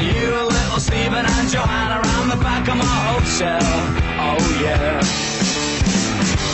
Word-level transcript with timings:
You, 0.00 0.48
little 0.48 0.80
Stephen 0.80 1.26
and 1.26 1.48
Joanna 1.50 2.00
round 2.00 2.30
the 2.32 2.36
back 2.36 2.66
of 2.68 2.76
my 2.76 2.96
hotel. 3.12 3.60
Oh 3.60 4.40
yeah. 4.64 5.00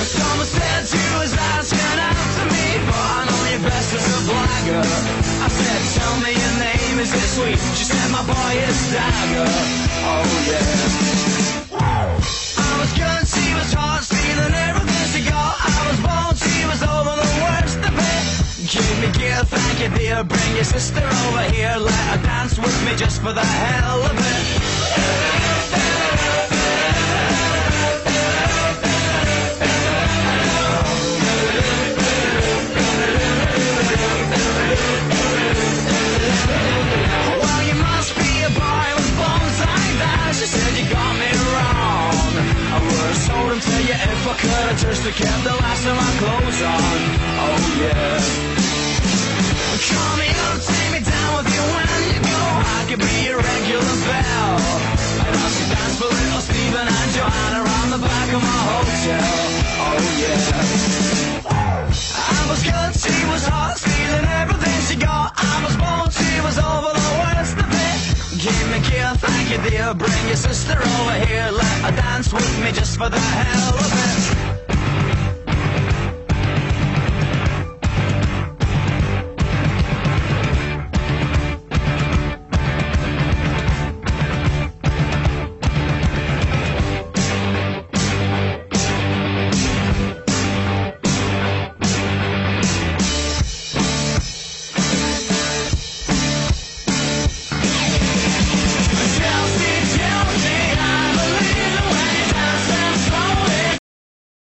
Someone 0.00 0.46
said 0.46 0.88
you 0.88 1.18
was 1.20 1.34
asking 1.36 1.98
after 2.00 2.46
me, 2.48 2.66
but 2.88 2.96
I 2.96 3.24
know 3.28 3.44
you 3.52 3.60
best 3.68 3.92
as 3.92 4.00
a 4.00 4.20
blagger. 4.24 4.84
I 5.44 5.48
said, 5.48 5.80
tell 6.00 6.16
me 6.24 6.32
your 6.32 6.56
name, 6.58 6.98
is 7.00 7.12
it 7.12 7.28
sweet? 7.36 7.58
She 7.76 7.84
said, 7.84 8.10
my 8.10 8.24
boy 8.24 8.52
is 8.64 8.92
Dagger. 8.92 9.50
Oh 10.08 10.24
yeah. 10.48 11.13
Give 18.74 18.98
me 18.98 19.06
gear, 19.16 19.36
thank 19.44 19.78
you 19.78 19.88
dear. 19.96 20.24
Bring 20.24 20.56
your 20.56 20.64
sister 20.64 20.98
over 20.98 21.42
here, 21.54 21.76
let 21.78 21.94
her 21.94 22.22
dance 22.24 22.58
with 22.58 22.84
me 22.84 22.96
just 22.96 23.22
for 23.22 23.32
the 23.32 23.40
hell 23.40 24.02
of 24.02 24.18
it. 24.18 24.44
Told 43.26 43.52
him 43.52 43.60
to 43.60 43.82
you 43.82 43.94
if 43.94 44.28
I 44.28 44.34
could 44.36 44.50
have 44.50 44.78
just 44.78 45.02
have 45.04 45.14
kept 45.14 45.44
the 45.44 45.50
last 45.50 45.86
of 45.86 45.96
my 45.96 46.10
clothes 46.18 46.62
on. 46.62 46.98
Oh 47.40 47.78
yeah. 47.80 48.53
Hotel. 58.84 59.24
Oh 59.86 59.98
yeah. 60.20 61.54
I 62.16 62.40
was 62.50 62.60
good, 62.62 62.92
she 63.00 63.16
was 63.32 63.44
hot, 63.46 63.78
stealing 63.78 64.26
everything 64.42 64.78
she 64.88 64.96
got. 64.96 65.32
I 65.36 65.54
was 65.64 65.74
bold, 65.76 66.12
she 66.12 66.40
was 66.46 66.56
over 66.58 66.92
the 67.00 67.08
worst 67.20 67.56
of 67.64 67.70
it. 67.88 68.00
Give 68.44 68.64
me 68.72 68.78
gear, 68.88 69.12
thank 69.16 69.46
you 69.52 69.60
dear. 69.70 69.94
Bring 69.94 70.26
your 70.26 70.36
sister 70.36 70.76
over 70.76 71.16
here, 71.26 71.48
let 71.50 71.76
her 71.84 71.94
dance 71.96 72.32
with 72.32 72.54
me 72.62 72.72
just 72.72 72.98
for 72.98 73.08
the 73.08 73.18
hell 73.18 73.74
of 73.78 73.92
it. 73.92 74.43